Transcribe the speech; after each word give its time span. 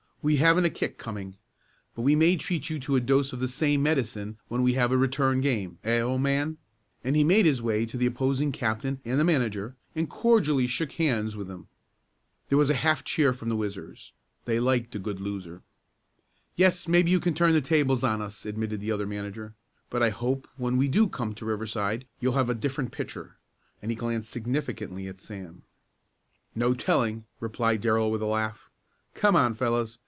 We 0.23 0.35
haven't 0.35 0.65
a 0.65 0.69
kick 0.69 0.99
coming, 0.99 1.37
but 1.95 2.03
we 2.03 2.15
may 2.15 2.35
treat 2.35 2.69
you 2.69 2.77
to 2.81 2.95
a 2.95 2.99
dose 2.99 3.33
of 3.33 3.39
the 3.39 3.47
same 3.47 3.81
medicine 3.81 4.37
when 4.49 4.61
we 4.61 4.73
have 4.73 4.91
a 4.91 4.95
return 4.97 5.41
game; 5.41 5.79
eh, 5.83 5.99
old 5.99 6.21
man?" 6.21 6.59
and 7.03 7.15
he 7.15 7.23
made 7.23 7.47
his 7.47 7.59
way 7.59 7.87
to 7.87 7.97
the 7.97 8.05
opposing 8.05 8.51
captain 8.51 9.01
and 9.03 9.19
the 9.19 9.23
manager 9.23 9.75
and 9.95 10.07
cordially 10.11 10.67
shook 10.67 10.91
hands 10.91 11.35
with 11.35 11.47
them. 11.47 11.69
There 12.49 12.57
was 12.59 12.69
a 12.69 12.75
half 12.75 13.03
cheer 13.03 13.33
from 13.33 13.49
the 13.49 13.55
Whizzers. 13.55 14.11
They 14.45 14.59
liked 14.59 14.93
a 14.93 14.99
good 14.99 15.19
loser. 15.19 15.63
"Yes, 16.55 16.87
maybe 16.87 17.09
you 17.09 17.19
can 17.19 17.33
turn 17.33 17.53
the 17.53 17.59
tables 17.59 18.03
on 18.03 18.21
us," 18.21 18.45
admitted 18.45 18.79
the 18.79 18.91
other 18.91 19.07
manager, 19.07 19.55
"but 19.89 20.03
I 20.03 20.09
hope 20.11 20.47
when 20.55 20.77
we 20.77 20.87
do 20.87 21.07
come 21.07 21.33
to 21.33 21.45
Riverside 21.47 22.05
you'll 22.19 22.33
have 22.33 22.47
a 22.51 22.53
different 22.53 22.91
pitcher," 22.91 23.37
and 23.81 23.89
he 23.89 23.95
glanced 23.95 24.29
significantly 24.29 25.07
at 25.07 25.19
Sam. 25.19 25.63
"No 26.53 26.75
telling," 26.75 27.25
replied 27.39 27.81
Darrell 27.81 28.11
with 28.11 28.21
a 28.21 28.27
laugh. 28.27 28.69
"Come 29.15 29.35
on, 29.35 29.55
fellows. 29.55 29.97